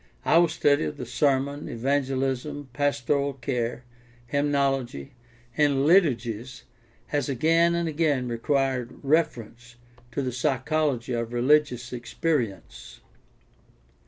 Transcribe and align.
Our 0.25 0.49
study 0.49 0.85
of 0.85 0.97
the 0.97 1.05
sermon, 1.05 1.69
evangelism, 1.69 2.69
pastoral 2.73 3.33
care, 3.33 3.83
hymnology, 4.25 5.13
and 5.55 5.85
liturgies 5.85 6.63
has 7.09 7.29
again 7.29 7.75
and 7.75 7.87
again 7.87 8.27
required 8.27 8.95
reference 9.03 9.75
to 10.13 10.23
the 10.23 10.31
psy 10.31 10.57
chology 10.57 11.13
of 11.13 11.33
religious 11.33 11.93
experience. 11.93 13.01